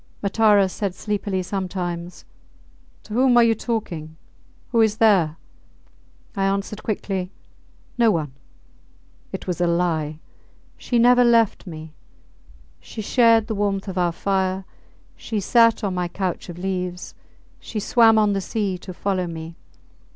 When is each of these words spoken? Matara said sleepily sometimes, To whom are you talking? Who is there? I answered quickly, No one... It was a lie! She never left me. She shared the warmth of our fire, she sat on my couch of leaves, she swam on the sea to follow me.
Matara 0.23 0.67
said 0.67 0.95
sleepily 0.95 1.43
sometimes, 1.43 2.25
To 3.03 3.13
whom 3.13 3.37
are 3.37 3.43
you 3.43 3.53
talking? 3.53 4.17
Who 4.71 4.81
is 4.81 4.97
there? 4.97 5.37
I 6.35 6.43
answered 6.45 6.81
quickly, 6.81 7.29
No 7.99 8.09
one... 8.09 8.33
It 9.31 9.45
was 9.45 9.61
a 9.61 9.67
lie! 9.67 10.17
She 10.75 10.97
never 10.97 11.23
left 11.23 11.67
me. 11.67 11.93
She 12.79 13.03
shared 13.03 13.45
the 13.45 13.53
warmth 13.53 13.87
of 13.87 13.99
our 13.99 14.11
fire, 14.11 14.65
she 15.15 15.39
sat 15.39 15.83
on 15.83 15.93
my 15.93 16.07
couch 16.07 16.49
of 16.49 16.57
leaves, 16.57 17.13
she 17.59 17.79
swam 17.79 18.17
on 18.17 18.33
the 18.33 18.41
sea 18.41 18.79
to 18.79 18.95
follow 18.95 19.27
me. 19.27 19.55